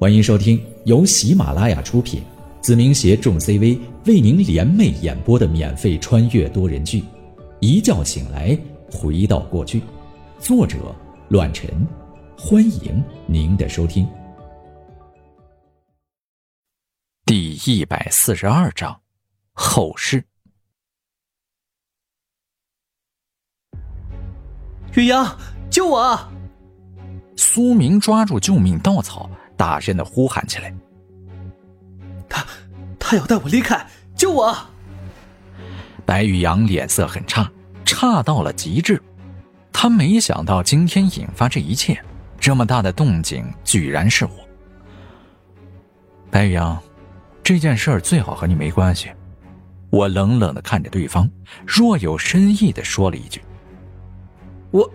[0.00, 2.22] 欢迎收听由喜马拉雅出品，
[2.60, 3.76] 子明携众 CV
[4.06, 7.00] 为您联袂演播的免费穿越多人剧
[7.58, 8.56] 《一觉醒来
[8.92, 9.80] 回到过去》，
[10.38, 10.94] 作者：
[11.30, 11.68] 乱臣。
[12.38, 14.08] 欢迎您的收听。
[17.26, 19.00] 第一百四十二章
[19.52, 20.24] 后事。
[24.94, 25.36] 雨阳，
[25.68, 26.16] 救我！
[27.34, 29.28] 苏明抓住救命稻草。
[29.58, 30.72] 大声的呼喊起来
[32.30, 32.46] ：“他，
[32.98, 33.84] 他要带我离开！
[34.14, 34.56] 救我！”
[36.06, 37.50] 白玉阳脸色很差，
[37.84, 39.02] 差到了极致。
[39.72, 42.00] 他没想到今天引发这一切，
[42.38, 44.30] 这么大的动静，居然是我。
[46.30, 46.80] 白宇阳，
[47.42, 49.10] 这件事儿最好和你没关系。
[49.90, 51.28] 我冷冷的看着对方，
[51.66, 53.42] 若有深意的说了一句
[54.70, 54.88] ：“我，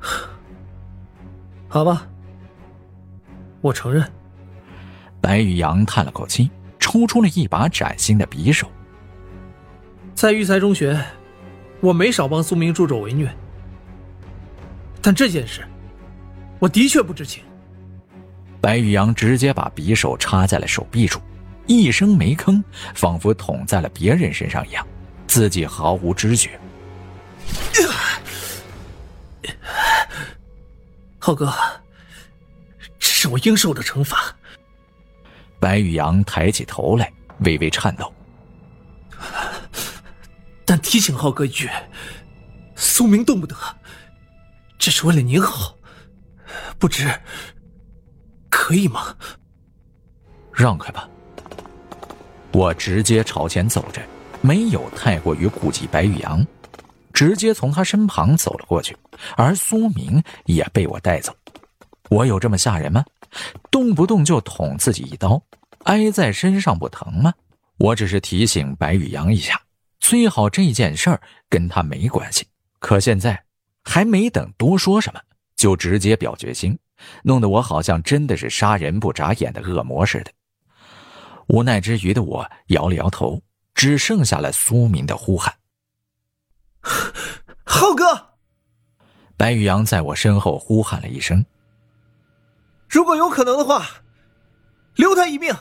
[1.68, 2.08] 好吧。”
[3.64, 4.06] 我承认。
[5.22, 8.70] 白玉阳叹了口气，抽出了一把崭新的匕首。
[10.14, 11.02] 在育才中学，
[11.80, 13.34] 我没少帮苏明助纣为虐，
[15.00, 15.66] 但这件事，
[16.58, 17.42] 我的确不知情。
[18.60, 21.18] 白玉阳直接把匕首插在了手臂处，
[21.66, 22.62] 一声没吭，
[22.94, 24.86] 仿佛捅在了别人身上一样，
[25.26, 26.50] 自己毫无知觉。
[31.18, 31.50] 浩哥。
[33.24, 34.36] 是我应受的惩罚。
[35.58, 38.12] 白宇阳抬起头来，微微颤抖。
[40.66, 41.70] 但提醒浩哥一句，
[42.76, 43.56] 苏明动不得，
[44.78, 45.74] 这是为了您好，
[46.78, 47.10] 不知
[48.50, 49.16] 可以吗？
[50.52, 51.08] 让开吧。
[52.52, 54.02] 我直接朝前走着，
[54.42, 56.46] 没有太过于顾及白玉阳，
[57.14, 58.94] 直接从他身旁走了过去，
[59.34, 61.34] 而苏明也被我带走。
[62.10, 63.02] 我有这么吓人吗？
[63.70, 65.42] 动不动就捅自己一刀，
[65.84, 67.32] 挨在身上不疼吗？
[67.78, 69.60] 我只是提醒白宇阳一下，
[69.98, 72.46] 最好这件事儿跟他没关系。
[72.78, 73.44] 可现在
[73.82, 75.20] 还没等多说什么，
[75.56, 76.78] 就直接表决心，
[77.22, 80.30] 弄得我好像真的是杀人不眨眼的恶魔似的。
[81.48, 83.42] 无奈之余的我摇了摇头，
[83.74, 85.52] 只剩下了苏明的呼喊
[87.64, 88.34] ：“浩哥！”
[89.36, 91.44] 白宇阳在我身后呼喊了一声。
[92.94, 93.84] 如果有可能的话，
[94.94, 95.52] 留他一命，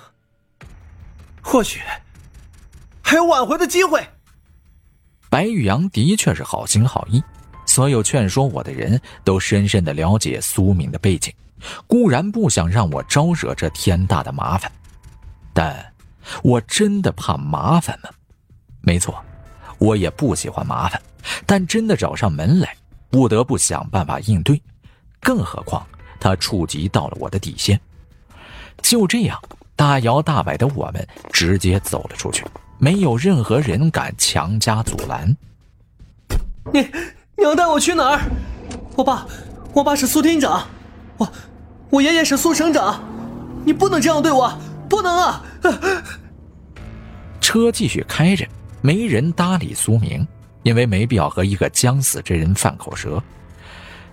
[1.42, 1.82] 或许
[3.02, 4.08] 还有挽回的机会。
[5.32, 7.24] 白玉阳的确是好心好意，
[7.66, 11.34] 所有劝说我的人都深深的了解苏敏的背景，
[11.88, 14.72] 固然不想让我招惹这天大的麻烦，
[15.56, 15.92] 但
[16.44, 18.12] 我真的怕麻烦吗？
[18.82, 19.26] 没错，
[19.80, 21.02] 我也不喜欢麻烦，
[21.48, 22.78] 但真的找上门来，
[23.10, 24.62] 不得不想办法应对，
[25.20, 25.84] 更何况。
[26.24, 27.78] 他触及到了我的底线，
[28.82, 29.38] 就这样
[29.76, 32.46] 大摇大摆的我们直接走了出去，
[32.78, 35.36] 没有任何人敢强加阻拦。
[36.72, 36.80] 你
[37.36, 38.22] 你要带我去哪儿？
[38.96, 39.28] 我爸，
[39.74, 40.66] 我爸是苏厅长，
[41.18, 41.30] 我
[41.90, 43.04] 我爷爷是苏省长，
[43.66, 44.58] 你不能这样对我，
[44.88, 45.44] 不能啊！
[47.42, 48.48] 车继续开着，
[48.82, 50.26] 没人搭理苏明，
[50.64, 53.22] 因为没必要和一个将死之人犯口舌。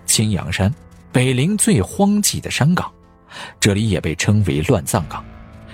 [0.05, 0.69] 青阳山。
[1.11, 2.91] 北陵最荒寂的山岗，
[3.59, 5.23] 这里也被称为乱葬岗。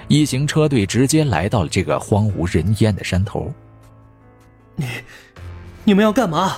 [0.07, 3.53] 一行车队直接来到了这个荒无人烟的山头。
[4.75, 4.85] 你，
[5.83, 6.57] 你们要干嘛？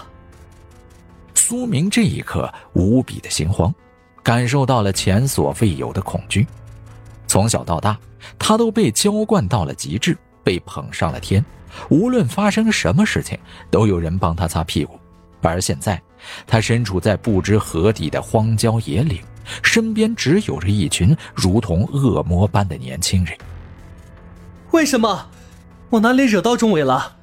[1.34, 3.73] 苏明这一刻无比的心慌，
[4.22, 6.46] 感受到了前所未有的恐惧。
[7.28, 7.97] 从小到大，
[8.38, 11.44] 他都被浇灌到了极致，被捧上了天。
[11.90, 13.38] 无论发生什么事情，
[13.72, 15.00] 都有人帮他擦屁股。
[15.41, 16.00] 而现在，
[16.46, 19.22] 他身处在不知何地的荒郊野岭，
[19.63, 23.38] 身边只有着一群如同恶魔般的年轻人。
[24.72, 25.29] 为什么？
[25.90, 27.18] 我哪里惹到钟伟了？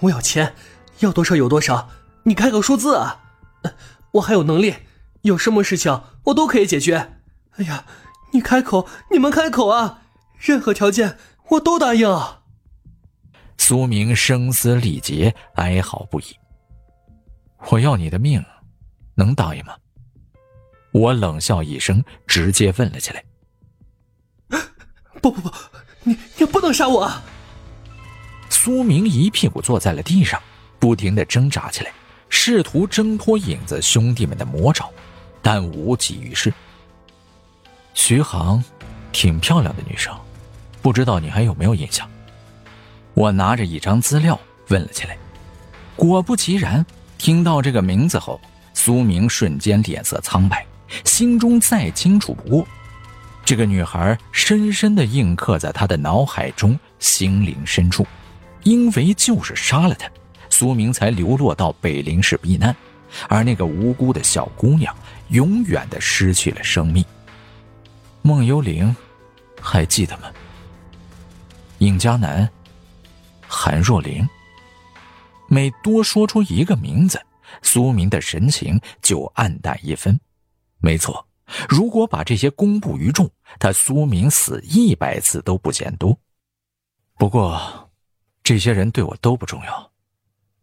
[0.00, 0.54] 我有钱，
[1.00, 1.88] 要多少有多少。
[2.24, 3.20] 你开个数字啊！
[4.12, 4.74] 我还有能力，
[5.22, 7.14] 有什么事情我都可以解决。
[7.56, 7.84] 哎呀，
[8.32, 10.02] 你开口，你们开口啊！
[10.38, 11.18] 任何条件
[11.50, 12.08] 我都答应。
[13.58, 16.24] 苏明声嘶力竭，哀嚎不已。
[17.70, 18.44] 我要你的命，
[19.14, 19.74] 能答应吗？
[20.92, 23.24] 我冷笑一声，直接问了起来。
[25.22, 25.50] 不不不，
[26.02, 27.10] 你你不能杀我！
[28.50, 30.40] 苏明一屁股坐在了地上，
[30.78, 31.92] 不停的挣扎起来，
[32.28, 34.90] 试图挣脱影子兄弟们的魔爪，
[35.40, 36.52] 但无济于事。
[37.94, 38.62] 徐航，
[39.12, 40.14] 挺漂亮的女生，
[40.82, 42.06] 不知道你还有没有印象？
[43.14, 44.38] 我拿着一张资料
[44.68, 45.16] 问了起来，
[45.96, 46.84] 果不其然。
[47.22, 48.40] 听到这个名字后，
[48.74, 50.66] 苏明瞬间脸色苍白，
[51.04, 52.66] 心中再清楚不过。
[53.44, 58.04] 这个女孩深深的印刻在他的脑海中、心灵深处，
[58.64, 60.10] 因为就是杀了她，
[60.50, 62.74] 苏明才流落到北陵市避难，
[63.28, 64.92] 而那个无辜的小姑娘
[65.28, 67.04] 永远的失去了生命。
[68.22, 68.96] 孟幽灵，
[69.60, 70.24] 还记得吗？
[71.78, 72.50] 尹佳楠，
[73.46, 74.28] 韩若琳。
[75.52, 77.20] 每多说出一个名字，
[77.60, 80.18] 苏明的神情就暗淡一分。
[80.78, 81.28] 没错。
[81.68, 86.18] 如果把这些公布于众，他苏明死一百次都不嫌多。
[87.18, 87.92] 不过，
[88.42, 89.92] 这些人对我都不重要，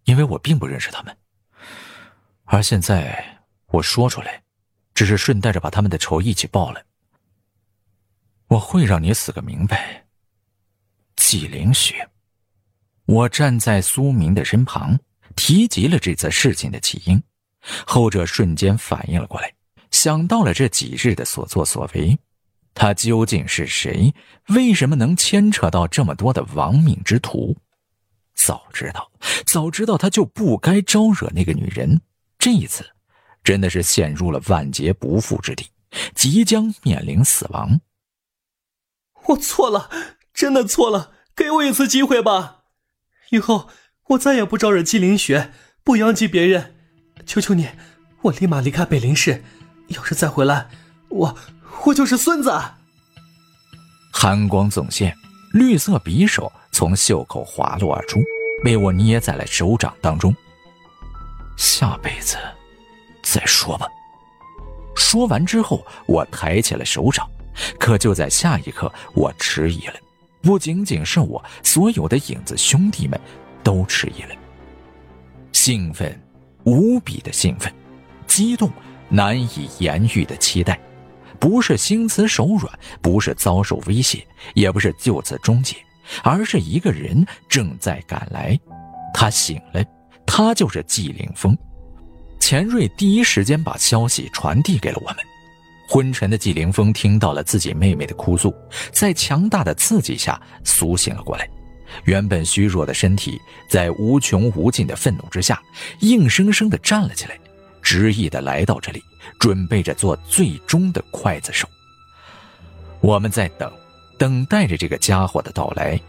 [0.06, 1.16] 因为我并不认识他们。
[2.46, 4.42] 而现在我说出来，
[4.96, 6.84] 只是顺带着把他们的仇一起报了。
[8.48, 10.08] 我会让你死个明白。
[11.16, 12.10] 纪凌雪，
[13.10, 15.00] 我站在苏明的身旁，
[15.36, 17.20] 提及了这次事情的起因，
[17.88, 19.52] 后者瞬间反应了过来。
[19.90, 22.20] 想到了这几日的所作所为，
[22.76, 24.14] 他究竟是谁？
[24.50, 27.58] 为什么能牵扯到这么多的亡命之徒？
[28.36, 29.12] 早知道，
[29.44, 32.00] 早知道他就不该招惹那个女人。
[32.38, 32.86] 这一次，
[33.44, 35.66] 真的是陷入了万劫不复之地，
[36.14, 37.82] 即将面临死亡。
[39.30, 39.90] 我错了，
[40.32, 42.58] 真的错了，给我一次机会吧！
[43.32, 43.70] 以后
[44.10, 45.52] 我再也不招惹姬凌雪，
[45.84, 46.76] 不殃及别人。
[47.26, 47.70] 求求你，
[48.24, 49.44] 我立马离开北陵市。
[49.88, 50.70] 要是再回来，
[51.10, 51.38] 我
[51.86, 52.52] 我就是孙子。
[54.12, 55.16] 寒光总现，
[55.54, 58.20] 绿色匕首从袖口滑落而出，
[58.64, 60.36] 被我捏在了手掌当中。
[61.58, 62.38] 下辈子
[63.24, 63.88] 再说吧。
[64.96, 67.30] 说完之后，我抬起了手掌，
[67.80, 69.96] 可就在下一刻，我迟疑了。
[70.42, 73.20] 不仅仅是我，所有的影子兄弟们
[73.64, 74.36] 都迟疑了。
[75.52, 76.20] 兴奋，
[76.64, 77.74] 无比的兴奋，
[78.28, 78.72] 激动。
[79.12, 80.80] 难以言喻的期待，
[81.40, 82.72] 不是心慈手软，
[83.02, 85.76] 不是遭受威胁，也不是就此终结，
[86.24, 88.56] 而是一个人正在赶来。
[89.12, 89.84] 他醒了，
[90.28, 91.58] 他就是纪凌风。
[92.40, 95.18] 钱瑞第一时间把消息传递给了我们。
[95.90, 98.54] 昏沉的纪凌风听到了自己妹妹的哭诉，
[98.92, 101.50] 在强大的刺激下苏醒了过来。
[102.04, 105.60] 原本虚弱的身体，在无穷无尽的愤怒之下，
[106.02, 107.36] 硬生生的站了起来。
[107.82, 109.02] 执意的来到这里，
[109.40, 111.68] 准备着做最终的刽子手。
[113.02, 113.72] 我们在等，
[114.20, 116.00] 等待着这个家伙的到来。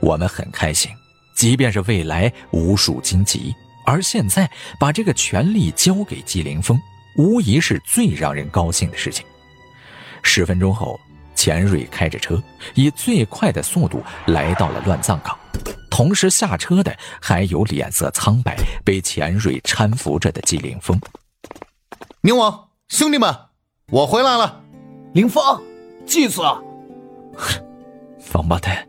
[0.00, 0.90] 我们很开心，
[1.34, 3.54] 即便是未来无数荆棘，
[3.84, 4.50] 而现在
[4.80, 6.80] 把这个权力交给纪凌风，
[7.16, 9.24] 无疑是最让人高兴的事情。
[10.22, 10.98] 十分钟后，
[11.34, 12.42] 钱瑞开着车，
[12.74, 15.38] 以最快的速度来到了乱葬岗。
[15.90, 21.00] 同时下车的还有脸色苍白、被钱瑞搀扶着的纪凌风。
[22.20, 23.34] 宁王，兄弟们，
[23.90, 24.62] 我回来了。
[25.14, 25.42] 凌风，
[26.04, 26.42] 祭子，
[28.32, 28.86] 王八蛋，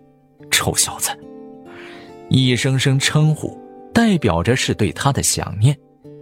[0.52, 1.18] 臭小子！
[2.30, 3.58] 一声声称呼，
[3.94, 5.74] 代表着是对他的想念；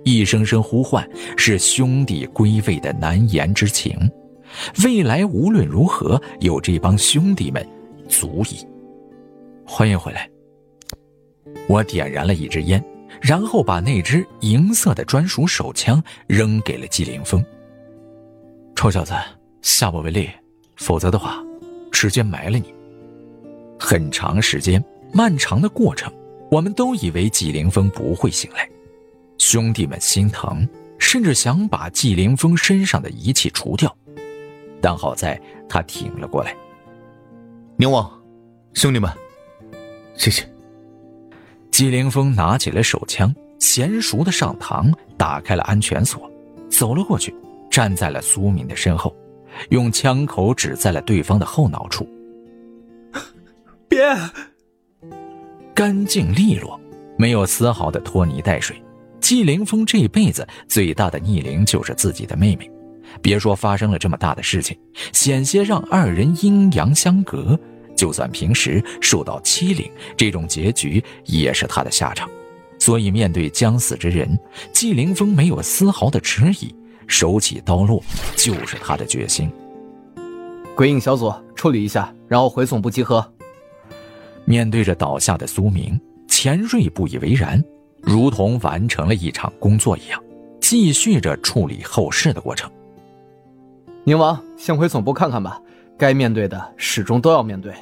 [0.05, 1.05] 一声声呼唤，
[1.35, 3.97] 是兄弟归位的难言之情。
[4.83, 7.67] 未来无论如何，有这帮兄弟们，
[8.07, 8.65] 足矣。
[9.65, 10.29] 欢迎回来。
[11.67, 12.81] 我点燃了一支烟。
[13.21, 17.43] 然后把那支银色的专属手枪扔给了纪凌风。
[18.75, 19.13] 臭小子，
[19.61, 20.29] 下不为例，
[20.75, 21.41] 否则的话，
[21.91, 22.73] 直接埋了你。
[23.79, 24.83] 很长时间，
[25.13, 26.13] 漫长的过程，
[26.51, 28.69] 我们都以为纪凌风不会醒来，
[29.47, 33.95] 兄弟们心疼，甚至想把纪凌峰身上的仪器除掉，
[34.81, 36.57] 但好在他挺了过来。
[37.77, 38.11] 宁王，
[38.73, 39.07] 兄弟们，
[40.15, 40.43] 谢谢。
[41.69, 46.27] 纪凌峰拿起了手枪，娴熟的上膛，打开了安全锁，
[46.67, 47.31] 走了过去，
[47.69, 49.15] 站在了苏敏的身后，
[49.69, 52.09] 用枪口指在了对方的后脑处。
[53.87, 54.03] 别！
[55.75, 56.81] 干净利落，
[57.15, 58.75] 没有丝毫的拖泥带水。
[59.25, 62.69] 纪凌风这辈子最大的逆鳞就是自己的妹妹，
[63.23, 64.77] 别说发生了这么大的事情，
[65.13, 67.59] 险些让二人阴阳相隔。
[67.95, 72.29] 就算平时受到欺凌，这种结局也是他的下场。
[72.77, 74.37] 所以面对将死之人，
[74.71, 76.71] 纪凌风没有丝毫的迟疑，
[77.07, 78.03] 手起刀落
[78.35, 79.51] 就是他的决心。
[80.75, 83.27] 鬼影小组处理一下，然后回总部集合。
[84.45, 87.59] 面对着倒下的苏明，钱瑞不以为然，
[88.05, 90.21] 如同完成了一场工作一样，
[90.61, 92.69] 继续着处理后事的过程。
[94.03, 95.59] 宁王，先回总部看看吧。
[95.97, 97.73] 该面对的始终都要面对。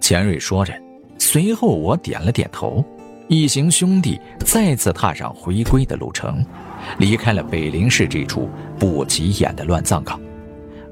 [0.00, 0.72] 钱瑞说着，
[1.18, 2.84] 随后我点了点头。
[3.26, 6.44] 一行兄弟再次踏上回归的路程，
[6.98, 10.20] 离开了北陵市这处不起眼的乱葬岗。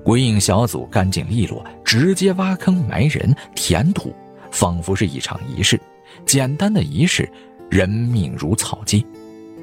[0.03, 4.15] 鬼影小组干净利落，直接挖坑埋人、填土，
[4.51, 5.81] 仿佛是一场仪式。
[6.27, 7.31] 简单的仪式，
[7.73, 9.03] 人命如草芥。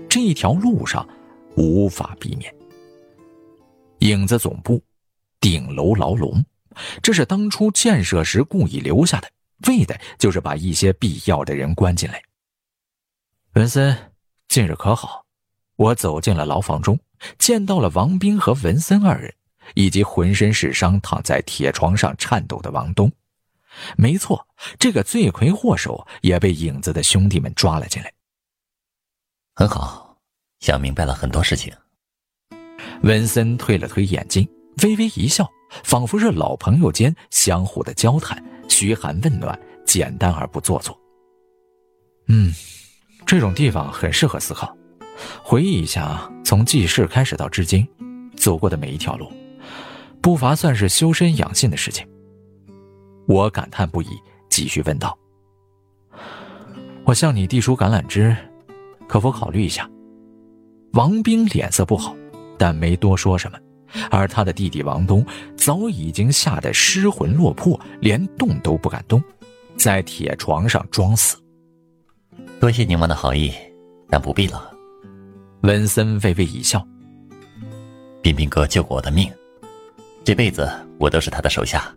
[0.09, 1.07] 这条路上
[1.55, 2.51] 无法避免。
[3.99, 4.81] 影子总部，
[5.39, 6.43] 顶楼牢笼，
[7.03, 9.29] 这是当初建设时故意留下的，
[9.67, 12.19] 为的就是把一些必要的人关进来。
[13.53, 13.95] 文森，
[14.47, 15.23] 近日可好？
[15.75, 16.99] 我走进了牢房中，
[17.37, 19.31] 见到了王斌和文森二人，
[19.75, 23.11] 以及浑身是伤、躺在铁床上颤抖的王东。
[23.97, 24.47] 没错，
[24.77, 28.11] 这个罪魁祸首也被影子的兄弟们抓了进来。
[29.55, 30.17] 很好，
[30.59, 31.73] 想明白了很多事情。
[33.03, 34.47] 文森推了推眼睛，
[34.83, 35.47] 微微一笑，
[35.83, 40.97] 仿佛是老朋友间相互的交谈，嘘寒问暖，简单而不做作。
[42.27, 42.53] 嗯，
[43.25, 44.75] 这种地方很适合思考，
[45.41, 47.87] 回忆一下从记事开始到至今
[48.35, 49.31] 走过的每一条路，
[50.21, 52.07] 不乏算是修身养性的事情。
[53.29, 54.07] 我感叹不已，
[54.49, 55.15] 继续问道
[57.05, 58.35] ：“我向你递出橄榄枝，
[59.07, 59.87] 可否考虑一下？”
[60.93, 62.15] 王兵脸色不好。
[62.57, 63.57] 但没多说什么，
[64.11, 69.23] 而他的弟弟王东早已经吓得失魂落魄，连动都不敢动，
[69.77, 71.37] 在铁床上装死。
[72.59, 73.53] 多谢宁王的好意，
[74.09, 74.73] 但不必了。
[75.61, 76.85] 文森微微一笑。
[78.21, 79.31] 彬彬哥救过我的命，
[80.25, 80.69] 这辈子
[80.99, 81.95] 我都是他的手下，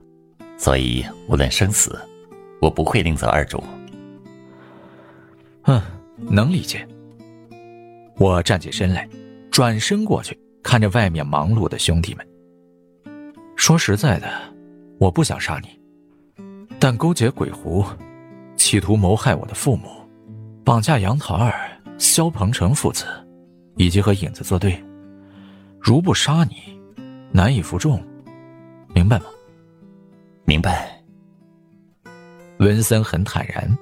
[0.63, 2.01] 所以无论生死，
[2.61, 3.61] 我不会另择二主。
[5.65, 5.83] 嗯，
[6.17, 6.87] 能理解。
[8.17, 9.09] 我站起身来，
[9.51, 10.39] 转身过去。
[10.63, 12.25] 看着外面忙碌的兄弟们，
[13.57, 14.29] 说实在的，
[15.01, 15.69] 我不想杀你，
[16.79, 17.85] 但勾结鬼狐，
[18.55, 19.89] 企图谋害我的父母，
[20.65, 21.53] 绑架杨桃儿、
[21.99, 23.05] 肖鹏程父子，
[23.75, 24.81] 以及和影子作对，
[25.81, 26.81] 如不杀你，
[27.33, 28.01] 难以服众，
[28.95, 29.25] 明白吗？
[30.45, 31.01] 明白。
[32.59, 33.79] 文森很坦然，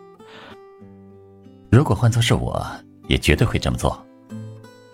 [1.71, 2.65] 如果换作是我，
[3.09, 4.03] 也绝对会这么做。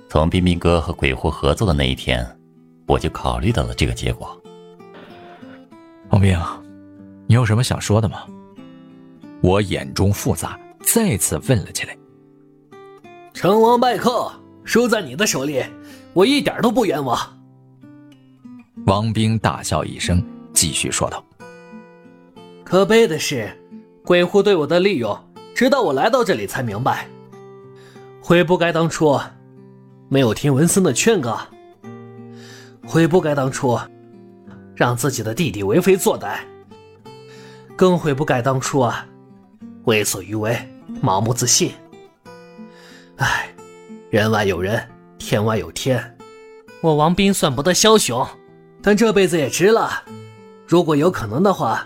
[0.08, 2.26] 从彬彬哥和鬼狐合作的那一天，
[2.86, 4.40] 我就考虑到了这个结果。
[6.10, 6.38] 王冰，
[7.26, 8.24] 你有什么想说的吗？
[9.42, 11.96] 我眼中复杂，再次问了起来。
[13.34, 14.32] 成王败寇，
[14.64, 15.62] 输在你的手里，
[16.14, 17.18] 我一点都不冤枉。
[18.86, 21.22] 王兵大笑一声，继续说道
[22.68, 23.48] ：“可悲的是，
[24.04, 25.16] 鬼狐对我的利用，
[25.54, 27.06] 直到我来到这里才明白，
[28.20, 29.16] 悔不该当初。”
[30.10, 31.40] 没有听文森的劝告，
[32.84, 33.78] 悔不该当初
[34.74, 36.38] 让自己的弟弟为非作歹，
[37.76, 39.06] 更悔不该当初啊
[39.84, 40.56] 为所欲为、
[41.00, 41.72] 盲目自信。
[43.16, 43.48] 唉，
[44.10, 44.80] 人外有人，
[45.18, 46.16] 天外有天。
[46.80, 48.26] 我王斌算不得枭雄，
[48.82, 50.02] 但这辈子也值了。
[50.66, 51.84] 如果有可能的话，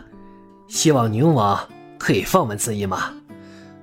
[0.71, 3.12] 希望宁王可以放文森一马。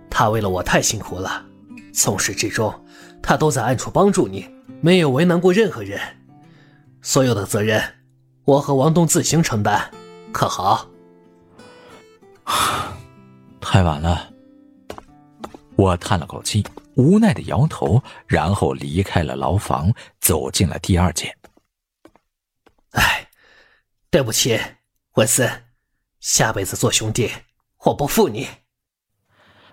[0.09, 1.45] 他为了我太辛苦了，
[1.93, 2.73] 从始至终。
[3.21, 5.99] 他都在暗处帮助你，没有为难过任何人。
[7.01, 7.83] 所有的责任，
[8.45, 9.91] 我和王东自行承担，
[10.31, 10.87] 可好？
[13.59, 14.31] 太晚了。
[15.75, 16.65] 我叹了口气，
[16.95, 19.91] 无奈的摇头，然后离开了牢房，
[20.21, 21.35] 走进了第二间。
[22.91, 23.27] 哎，
[24.09, 24.57] 对不起，
[25.15, 25.66] 文森，
[26.19, 27.29] 下辈子做兄弟，
[27.85, 28.47] 我不负你。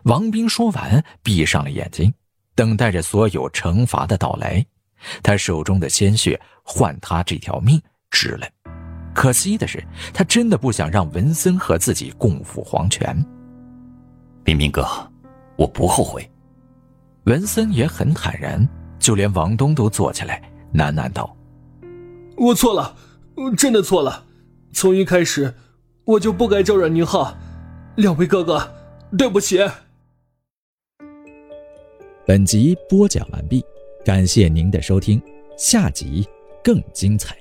[0.05, 2.13] 王兵说完，闭上了眼睛。
[2.55, 4.65] 等待着所有惩罚的到来，
[5.25, 8.47] 他手中的鲜血换他这条命值了。
[9.13, 13.17] 可惜的是，他真的不想让文森和自己共赴黄泉。
[14.45, 14.87] 彬彬哥，
[15.57, 16.31] 我不后悔。
[17.25, 18.69] 文森也很坦然，
[19.01, 20.41] 就连王东都坐起来
[20.75, 21.37] 喃喃道
[22.39, 22.95] ：“我错了，
[23.57, 24.27] 真的错了。
[24.73, 25.53] 从一开始，
[26.05, 27.37] 我就不该招惹宁浩。
[27.97, 28.61] 两位哥哥，
[29.17, 29.61] 对不起。”
[32.27, 33.63] 本集播讲完毕，
[34.05, 35.21] 感谢您的收听，
[35.59, 36.27] 下集
[36.63, 37.37] 更精彩。